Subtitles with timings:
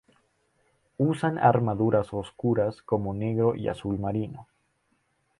[0.97, 4.47] Usan armaduras oscuras como negro y azul marino.